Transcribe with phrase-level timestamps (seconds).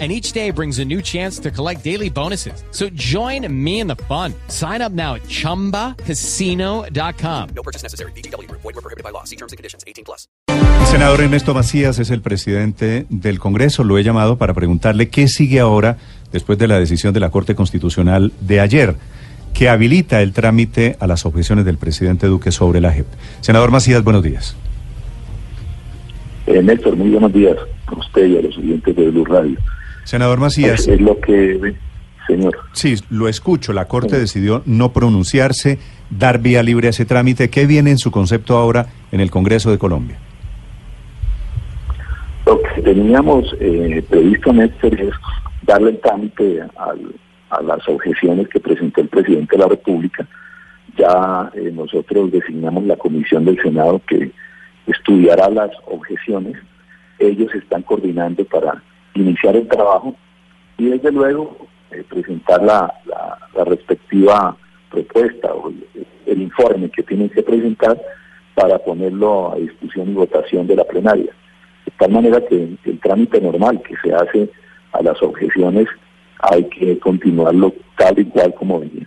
[0.00, 2.64] and each day brings a new chance to collect daily bonuses.
[2.72, 4.34] So join me in the fun.
[4.48, 7.48] Sign up now at ChumbaCasino.com.
[7.54, 8.10] No purchase necessary.
[8.16, 8.50] BGW.
[8.50, 9.22] Void were prohibited by law.
[9.22, 9.84] See terms and conditions.
[9.86, 10.26] 18 plus.
[10.48, 13.84] El senador Ernesto Macías es el presidente del Congreso.
[13.84, 15.96] Lo he llamado para preguntarle qué sigue ahora
[16.32, 18.96] después de la decisión de la Corte Constitucional de ayer
[19.54, 23.06] que habilita el trámite a las objeciones del presidente Duque sobre la JEP.
[23.40, 24.56] Senador Macías, buenos días.
[26.46, 27.56] Eh, Néstor, muy buenos días
[27.86, 29.56] a usted y a los oyentes de Blue Radio.
[30.04, 30.86] Senador Macías.
[30.86, 31.74] Es lo que,
[32.26, 32.56] señor.
[32.72, 33.72] Sí, lo escucho.
[33.72, 35.78] La Corte decidió no pronunciarse,
[36.10, 37.50] dar vía libre a ese trámite.
[37.50, 40.18] ¿Qué viene en su concepto ahora en el Congreso de Colombia?
[42.46, 45.14] Lo que teníamos eh, previsto, Néstor, es
[45.62, 50.26] darle el trámite a las objeciones que presentó el presidente de la República.
[50.98, 54.30] Ya eh, nosotros designamos la comisión del Senado que
[54.86, 56.56] estudiará las objeciones.
[57.18, 58.82] Ellos están coordinando para
[59.14, 60.14] iniciar el trabajo
[60.78, 64.56] y desde luego eh, presentar la, la, respectiva
[64.90, 65.72] propuesta o
[66.26, 68.00] el, informe que tienen que presentar
[68.54, 71.32] para ponerlo a discusión y votación de la plenaria.
[71.86, 74.50] De tal manera que el trámite normal que se hace
[74.92, 75.86] a las objeciones
[76.38, 79.06] hay que continuarlo tal y cual como venía.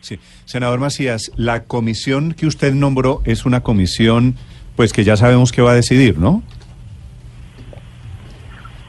[0.00, 4.36] Sí, senador Macías, la comisión que usted nombró es una comisión,
[4.76, 6.42] pues que ya sabemos que va a decidir, ¿no?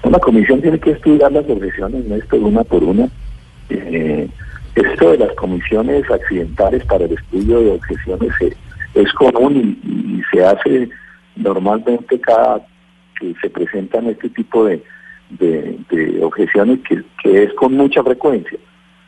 [0.10, 3.08] La comisión tiene que estudiar las objeciones, esto una por una.
[3.70, 4.28] Eh,
[4.74, 8.32] esto de las comisiones accidentales para el estudio de objeciones
[8.96, 10.90] es común y, se hace
[11.36, 12.66] normalmente cada
[13.20, 14.82] que se presentan este tipo de,
[16.22, 18.58] objeciones que, es con mucha frecuencia.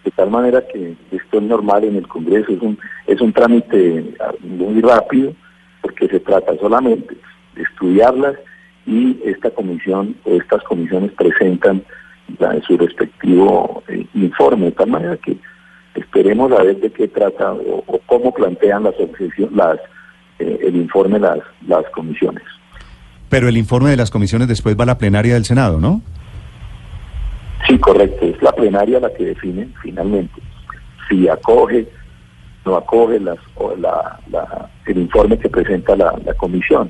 [0.03, 4.03] De tal manera que esto es normal en el Congreso, es un, es un trámite
[4.41, 5.33] muy rápido
[5.81, 7.16] porque se trata solamente
[7.56, 8.35] de estudiarlas
[8.86, 11.84] y esta comisión o estas comisiones presentan
[12.66, 15.38] su respectivo eh, informe, de tal manera que
[15.96, 18.96] esperemos a ver de qué trata o, cómo plantean las,
[19.53, 19.80] las
[20.40, 22.44] eh, el informe las, las comisiones.
[23.30, 26.02] Pero el informe de las comisiones después va a la plenaria del Senado, ¿no?
[27.68, 28.25] Sí, correcto.
[28.25, 30.42] Es la plenaria la que define finalmente
[31.12, 31.88] si acoge,
[32.66, 34.19] no acoge las, o la,
[34.86, 36.90] el informe que presenta la, la comisión.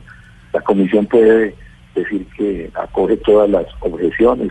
[0.53, 1.55] La comisión puede
[1.95, 4.49] decir que acoge todas las objeciones,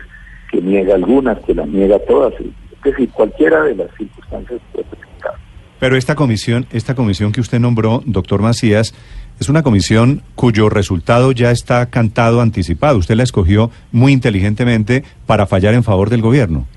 [0.51, 5.33] que niega algunas, que las niega todas, es decir, cualquiera de las circunstancias puede presentar.
[5.79, 8.93] Pero esta comisión, esta comisión que usted nombró, doctor Macías,
[9.39, 12.97] es una comisión cuyo resultado ya está cantado, anticipado.
[12.97, 16.67] Usted la escogió muy inteligentemente para fallar en favor del gobierno.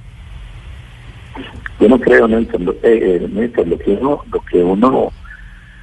[1.81, 5.13] Yo no creo, Nelson, eh, eh lo que uno, lo que uno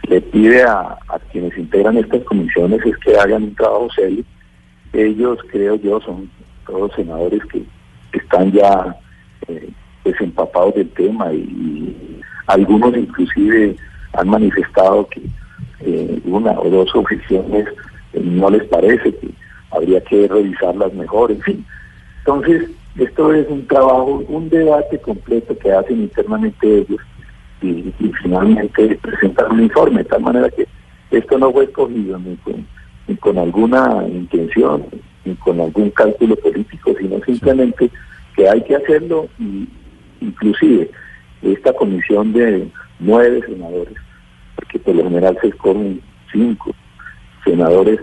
[0.07, 4.23] le pide a, a quienes integran estas comisiones es que hagan un trabajo serio
[4.93, 6.29] ellos, creo yo, son
[6.65, 7.63] todos senadores que
[8.13, 8.95] están ya
[9.47, 9.69] eh,
[10.03, 13.77] desempapados del tema y, algunos inclusive
[14.13, 15.21] han manifestado que
[15.81, 17.65] eh, una o dos objeciones
[18.13, 19.29] eh, no les parece, que
[19.71, 21.65] habría que revisarlas mejor, en fin.
[22.19, 26.99] Entonces, esto es un trabajo, un debate completo que hacen internamente ellos
[27.61, 30.67] y, finalmente presentan un informe, de tal manera que
[31.11, 32.65] esto no fue escogido ni con
[33.11, 34.85] ni con alguna intención,
[35.25, 37.91] ni con algún cálculo político, sino simplemente
[38.35, 39.67] que hay que hacerlo y
[40.21, 40.89] inclusive
[41.41, 42.69] esta comisión de
[42.99, 43.95] nueve senadores,
[44.55, 46.01] porque por lo general se escogen
[46.31, 46.73] cinco
[47.43, 47.99] senadores,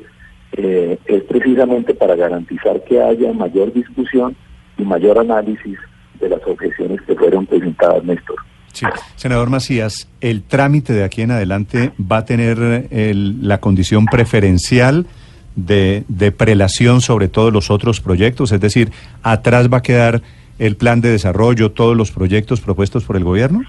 [0.53, 4.37] eh, es precisamente para garantizar que haya mayor discusión
[4.77, 5.79] y mayor análisis
[6.21, 8.37] de las objeciones que fueron presentadas, Néstor.
[8.79, 8.87] Sí.
[9.17, 15.07] Senador Macías, ¿el trámite de aquí en adelante va a tener la condición preferencial
[15.57, 18.53] de, prelación sobre todos los otros proyectos?
[18.53, 18.93] Es decir,
[19.25, 20.23] ¿atrás va a quedar
[20.61, 23.63] el plan de desarrollo, todos los proyectos propuestos por el gobierno?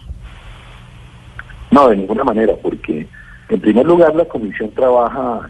[1.71, 3.07] No, de ninguna manera, porque
[3.49, 5.49] en primer lugar la comisión trabaja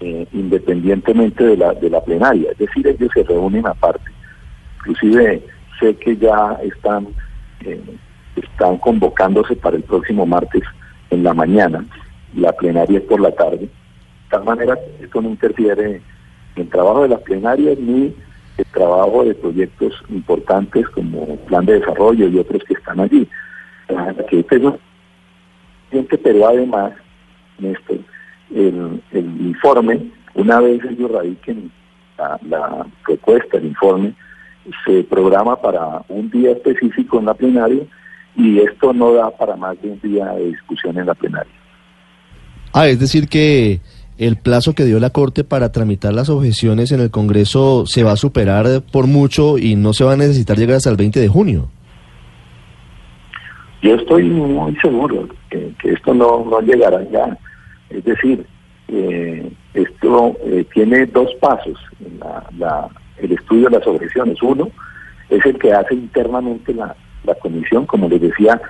[0.00, 4.10] eh, independientemente de la, de la plenaria, es decir, ellos se reúnen aparte.
[4.78, 5.42] Inclusive
[5.80, 7.08] sé que ya están
[7.60, 7.80] eh,
[8.36, 10.62] están convocándose para el próximo martes
[11.10, 11.84] en la mañana,
[12.34, 13.70] la plenaria es por la tarde, de
[14.30, 16.02] tal manera que esto no interfiere
[16.56, 18.14] en el trabajo de las plenarias ni
[18.58, 23.28] el trabajo de proyectos importantes como plan de desarrollo y otros que están allí.
[24.28, 26.92] Que este pero además,
[27.58, 27.98] Néstor,
[28.54, 31.70] el, informe, una vez ellos radiquen
[32.18, 34.14] la, la propuesta, el informe,
[34.84, 37.84] se programa para un día específico en la plenaria
[38.36, 41.52] y esto no da para más de un día de discusión en la plenaria.
[42.72, 43.80] Ah, es decir que
[44.18, 48.12] el plazo que dio la Corte para tramitar las objeciones en el Congreso se va
[48.12, 51.28] a superar por mucho y no se va a necesitar llegar hasta el 20 de
[51.28, 51.68] junio.
[53.82, 57.38] Yo estoy muy seguro que, esto no, no, llegará ya.
[57.90, 58.44] Es decir,
[58.88, 61.78] eh, esto eh, tiene dos pasos,
[62.58, 64.42] la, el estudio de las objeciones.
[64.42, 64.68] Uno
[65.30, 66.96] es el que hace internamente la,
[67.26, 68.60] la comisión, como les decía,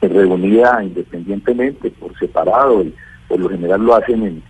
[0.00, 2.94] reunida independientemente, por separado, y
[3.28, 4.42] por lo general lo hacen en,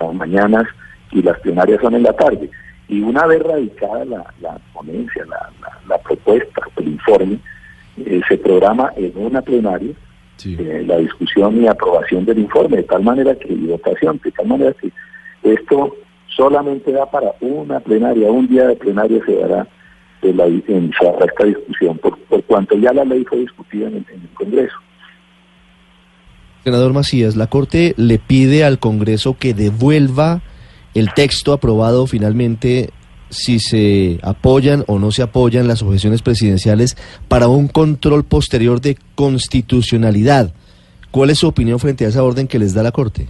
[0.00, 0.64] las mañanas
[1.10, 2.50] y las plenarias son en la tarde.
[2.88, 5.24] Y una vez radicada la, ponencia,
[5.88, 7.38] la, propuesta, el informe,
[7.98, 9.92] eh, se programa en una plenaria
[10.44, 14.46] eh, la discusión y aprobación del informe, de tal manera que, y votación, de tal
[14.46, 14.92] manera que
[15.42, 15.96] esto
[16.28, 19.66] solamente da para una plenaria, un día de plenaria se dará
[20.22, 24.76] de la, en, esta discusión, por, cuanto ya la ley fue discutida en el Congreso.
[26.64, 30.42] Senador Macías, la Corte le pide al Congreso que devuelva
[30.94, 32.90] el texto aprobado finalmente
[33.30, 36.96] si se apoyan o no se apoyan las objeciones presidenciales
[37.28, 40.52] para un control posterior de constitucionalidad.
[41.10, 43.28] ¿Cuál es su opinión frente a esa orden que les da la Corte?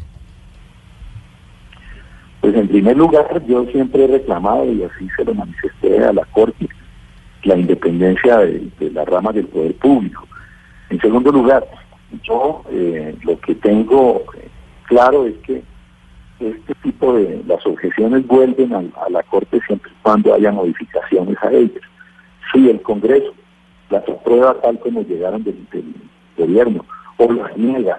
[2.41, 6.25] Pues en primer lugar, yo siempre he reclamado, y así se lo manifesté a la
[6.27, 6.69] Corte,
[7.49, 10.29] la independencia de, de las ramas del poder público.
[10.91, 11.67] En segundo lugar,
[12.23, 14.25] yo eh, lo que tengo
[14.87, 15.63] claro es que
[16.41, 21.51] este tipo de las objeciones vuelven a, la Corte siempre y cuando haya modificaciones a
[21.51, 21.83] ellas.
[22.53, 23.35] Si el Congreso
[23.91, 25.67] las aprueba tal como llegaron del,
[26.37, 26.85] gobierno
[27.17, 27.99] o las niega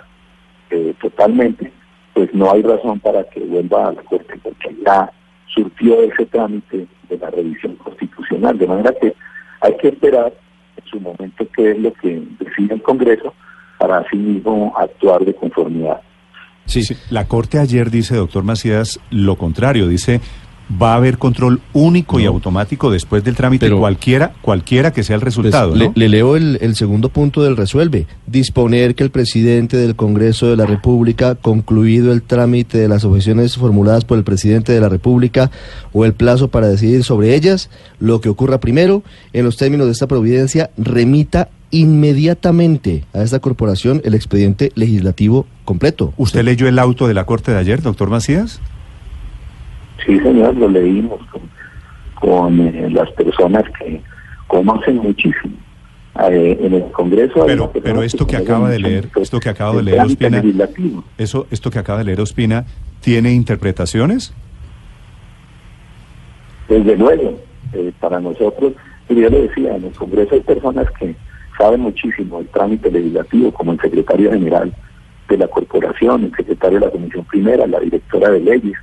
[0.70, 1.72] eh, totalmente,
[2.14, 5.12] pues no hay razón para que vuelva a la Corte porque ya
[5.48, 8.58] surtió ese trámite de la revisión constitucional.
[8.58, 9.14] De manera que
[9.62, 10.34] hay que esperar
[10.78, 13.34] en su momento qué es lo que decide el Congreso
[13.78, 16.02] para así mismo actuar de conformidad.
[16.66, 20.22] Sí, sí, la Corte ayer dice, doctor Macías, lo contrario, dice
[20.70, 25.22] va a haber control único y automático después del trámite cualquiera cualquiera que sea el
[25.22, 25.76] pues, resultado.
[25.76, 28.06] le, leo el, el, segundo punto del resuelve.
[28.28, 33.58] Disponer que el presidente del Congreso de la República, concluido el trámite de las objeciones
[33.58, 35.52] formuladas por el presidente de la República
[35.94, 37.70] o el plazo para decidir sobre ellas,
[38.00, 44.02] lo que ocurra primero, en los términos de esta providencia, remita inmediatamente a esta corporación
[44.04, 46.14] el expediente legislativo completo.
[46.18, 48.60] ¿Usted leyó el auto de la Corte de ayer, doctor Macías?
[50.06, 51.20] Sí, señor, lo leímos
[52.16, 54.02] con, eh, las personas que
[54.48, 55.56] conocen muchísimo.
[56.30, 57.46] Eh, en el Congreso.
[57.46, 60.44] Pero, pero esto que, acaba de leer, esto que acaba de leer Ospina,
[61.18, 62.66] eso, esto que acaba de leer Ospina,
[63.00, 64.34] ¿tiene interpretaciones?
[66.68, 67.40] Desde luego,
[67.72, 68.74] eh, para nosotros,
[69.08, 71.16] yo le decía, en el Congreso hay personas que
[71.58, 74.74] sabe muchísimo el trámite legislativo, como el secretario general
[75.30, 78.78] de la corporación, el secretario de la Comisión Primera, la directora de leyes.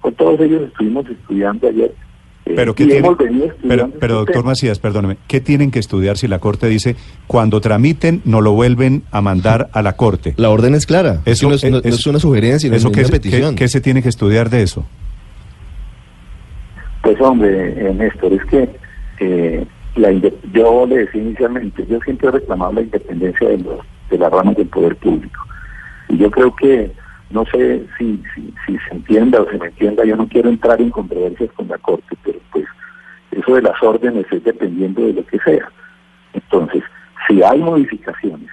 [0.00, 1.94] Con todos ellos estuvimos estudiando ayer.
[2.46, 3.02] Eh, pero, ¿qué
[3.68, 6.96] pero, pero doctor Macías, perdóneme, ¿qué tienen que estudiar si la Corte dice
[7.26, 10.32] cuando tramiten no lo vuelven a mandar a la Corte?
[10.38, 11.20] La orden es clara.
[11.26, 13.54] Eso no es, una sugerencia, sino una petición.
[13.54, 14.86] ¿qué, se tiene que estudiar de eso?
[17.02, 18.68] Pues hombre, eh, Néstor, es que
[19.20, 19.66] eh,
[20.52, 23.80] yo le decía inicialmente, yo siempre he reclamado la independencia de, los,
[24.10, 25.44] de las ramas del poder público.
[26.08, 26.90] Y yo creo que,
[27.30, 30.90] no sé si, si, se entienda o se me entienda, yo no quiero entrar en
[30.90, 32.64] controversias con la Corte, pero pues
[33.30, 35.70] eso de las órdenes es dependiendo de lo que sea.
[36.32, 36.82] Entonces,
[37.26, 38.48] si hay modificaciones,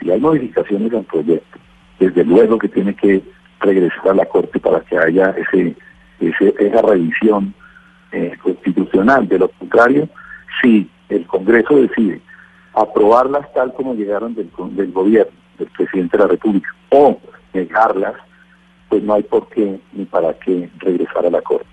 [0.00, 1.58] si hay modificaciones al proyecto,
[2.00, 3.22] desde luego que tiene que
[3.60, 5.76] regresar a la Corte para que haya ese,
[6.20, 7.54] ese esa revisión
[8.12, 9.28] eh, constitucional.
[9.28, 10.08] De lo contrario,
[10.60, 12.20] si el Congreso decide
[12.74, 17.20] aprobarlas tal como llegaron del, del gobierno, del presidente de la República, o
[17.68, 18.14] negarlas,
[18.88, 21.66] pues no hay por qué ni para qué regresar a la Corte.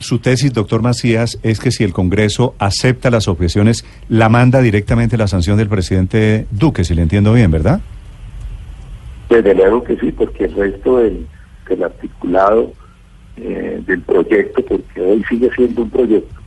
[0.00, 5.16] Su tesis, doctor Macías, es que si el Congreso acepta las objeciones, la manda directamente
[5.16, 7.80] la sanción del presidente Duque, si le entiendo bien, ¿verdad?
[9.28, 11.26] Desde luego que sí, porque el resto del,
[11.82, 12.72] articulado
[13.36, 16.37] eh, del proyecto, porque hoy sigue siendo un proyecto,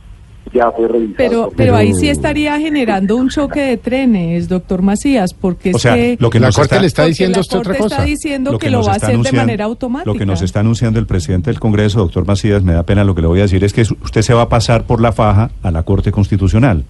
[0.52, 1.16] ya fue revisado.
[1.16, 6.16] Pero, pero ahí sí estaría generando un choque de trenes, doctor Macías, porque es que,
[6.18, 7.96] lo que la Corte le está diciendo es otra cosa.
[7.96, 10.10] está diciendo que, lo va a hacer de manera automática.
[10.10, 13.14] Lo que nos está anunciando el presidente del Congreso, doctor Macías, me da pena lo
[13.14, 15.50] que le voy a decir, es que usted se va a pasar por la faja
[15.62, 16.84] a la Corte Constitucional.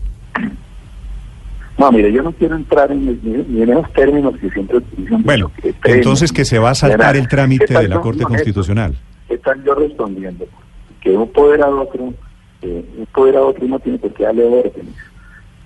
[1.78, 5.22] No, mire, yo no quiero entrar en, en esos términos que siempre utilizan.
[5.22, 5.50] Bueno,
[5.84, 8.94] entonces que se va a saltar el trámite de la Corte Constitucional.
[9.28, 10.46] Están yo respondiendo?
[11.00, 12.12] Que un poder a otro,
[12.62, 14.94] eh, un poder a otro no tiene por qué darle órdenes.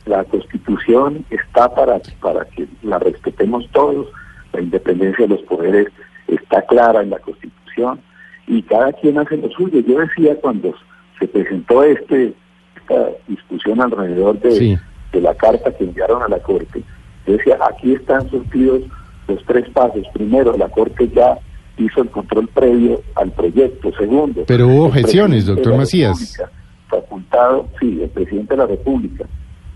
[0.07, 4.09] La Constitución está para, para que la respetemos todos,
[4.53, 5.89] la independencia de los poderes
[6.29, 8.01] está clara en la Constitución
[8.47, 9.81] y cada quien hace lo suyo.
[9.81, 10.75] Yo decía cuando
[11.19, 12.35] se presentó este
[12.77, 14.79] esta discusión alrededor de,
[15.13, 16.83] de la carta que enviaron a la Corte,
[17.27, 18.83] yo decía, aquí están surtidos
[19.27, 20.07] los tres pasos.
[20.15, 21.37] Primero, la Corte ya
[21.77, 23.93] hizo el control previo al proyecto.
[23.99, 26.41] Segundo, pero hubo objeciones, doctor Macías.
[26.89, 29.25] Facultado, sí, el presidente de la República,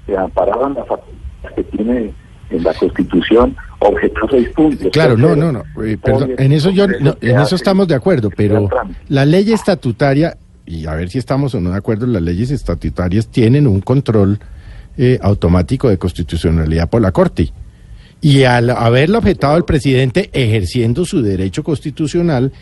[0.06, 2.14] se amparaban las facultades que tiene
[2.50, 4.88] en la Constitución objetó seis puntos.
[4.92, 8.68] Claro, no, no, no, eh, perdón, en eso yo, en eso estamos de acuerdo, pero
[9.08, 10.36] la ley estatutaria
[10.70, 14.38] y a ver si estamos o no de acuerdo, las leyes estatutarias tienen un control
[14.96, 17.52] eh, automático de constitucionalidad por la Corte.
[18.20, 22.52] Y al haberlo objetado el presidente ejerciendo su derecho constitucional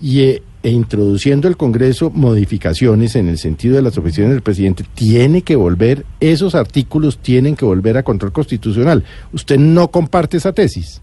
[0.00, 4.84] y, eh, e introduciendo el Congreso modificaciones en el sentido de las objeciones del presidente,
[4.94, 9.04] tiene que volver, esos artículos tienen que volver a control constitucional.
[9.32, 11.02] ¿Usted no comparte esa tesis?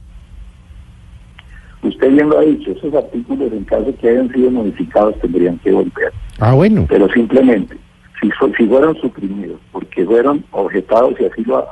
[1.84, 5.72] Usted bien lo ha dicho, esos artículos en caso que hayan sido modificados tendrían que
[5.72, 6.12] volver.
[6.40, 6.86] Ah, bueno.
[6.90, 7.76] Pero simplemente,
[8.22, 11.68] si, si fueron suprimidos porque fueron objetados y así lo,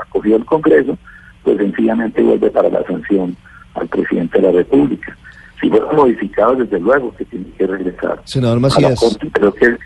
[0.00, 0.98] acogió el Congreso,
[1.42, 3.36] pues sencillamente vuelve para la sanción
[3.74, 5.16] al presidente de la República.
[5.60, 8.20] Si fueron modificados, desde luego que tiene que regresar.
[8.24, 9.18] Senador Macías.
[9.32, 9.76] pero que,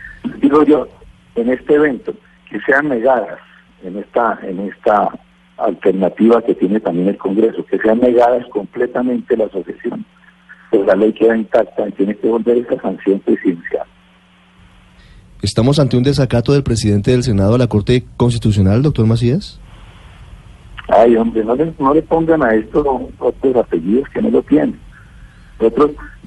[0.41, 0.89] digo yo,
[1.35, 2.15] en este evento,
[2.51, 3.39] que sean negadas
[3.83, 5.11] en esta, en esta
[5.59, 10.07] alternativa que tiene también el Congreso, que sean negadas completamente las objeciones.
[10.71, 13.87] Pues la ley queda intacta y tiene que volver esa sanción presidencial.
[15.41, 19.61] ¿Estamos ante un desacato del presidente del Senado a la Corte Constitucional, doctor Macías?
[20.89, 24.79] Ay, hombre, no le, no le pongan a esto otros apellidos que no lo tienen.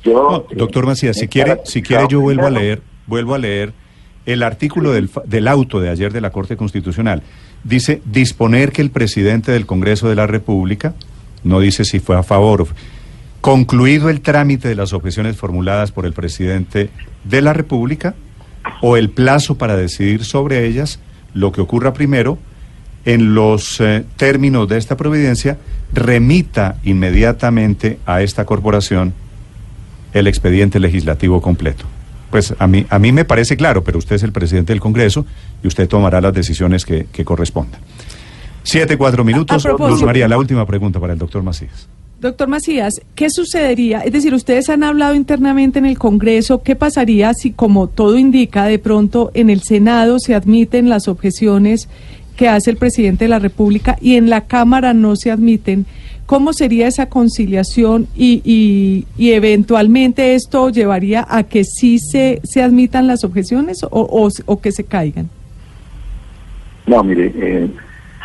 [0.04, 3.74] Yo, doctor Macías, si quiere, si quiere yo vuelvo a leer, vuelvo a leer
[4.26, 7.22] el artículo del, del auto de ayer de la Corte Constitucional.
[7.64, 10.96] Dice disponer que el presidente del Congreso de la República,
[11.44, 12.68] no dice si fue a favor,
[13.42, 16.90] concluido el trámite de las objeciones formuladas por el presidente
[17.24, 18.16] de la República
[18.82, 21.00] o el plazo para decidir sobre ellas,
[21.34, 22.38] lo que ocurra primero,
[23.06, 25.58] en los eh, términos de esta providencia,
[25.92, 29.14] remita inmediatamente a esta corporación
[30.14, 31.86] el expediente legislativo completo.
[32.30, 35.26] Pues a mí, a mí me parece claro, pero usted es el presidente del Congreso
[35.64, 37.82] y usted tomará las decisiones que, correspondan.
[38.64, 39.68] Siete, cuatro minutos.
[39.80, 41.90] Luz María, la última pregunta para el doctor Macías.
[42.22, 44.02] Doctor Macías, ¿qué sucedería?
[44.02, 48.66] Es decir, ustedes han hablado internamente en el Congreso, ¿qué pasaría si, como todo indica,
[48.66, 51.90] de pronto en el Senado se admiten las objeciones
[52.38, 55.88] que hace el presidente de la República y en la Cámara no se admiten?
[56.32, 58.42] ¿Cómo sería esa conciliación y,
[59.18, 64.72] y, eventualmente esto llevaría a que sí se, se admitan las objeciones o, o, que
[64.72, 65.30] se caigan?
[66.88, 67.70] No, mire, eh,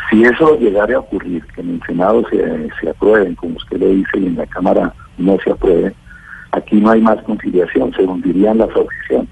[0.08, 3.88] si eso llegara a ocurrir, que en el Senado se, se aprueben, como usted lo
[3.88, 5.92] dice, y en la Cámara no se apruebe,
[6.52, 9.30] aquí no hay más conciliación, se hundirían las objeciones,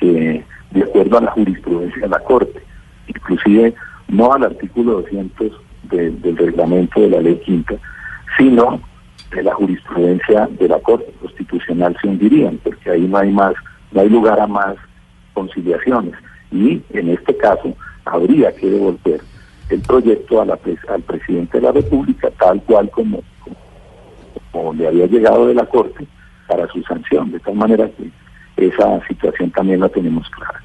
[0.00, 2.60] que de acuerdo a la jurisprudencia de la Corte,
[3.06, 3.72] inclusive
[4.08, 5.52] no al artículo 200
[5.90, 7.74] del reglamento de la ley quinta,
[8.36, 8.80] sino
[9.34, 13.54] de la jurisprudencia de la Corte Constitucional se hundirían, porque ahí no hay más,
[13.92, 14.76] no hay lugar a más
[15.32, 16.14] conciliaciones.
[16.52, 17.74] Y en este caso
[18.04, 19.20] habría que devolver
[19.70, 23.22] el proyecto al presidente de la República tal cual como,
[24.52, 26.06] como, le había llegado de la Corte
[26.46, 30.62] para su sanción, de tal manera que esa situación también la tenemos clara.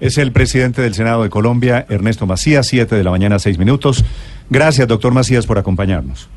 [0.00, 4.04] Es el presidente del Senado de Colombia, Ernesto Macías, 7 de la mañana, 6 minutos.
[4.50, 6.28] Gracias, doctor Macías, por acompañarnos.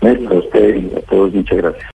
[0.00, 1.90] A usted y a todos, muchas gracias.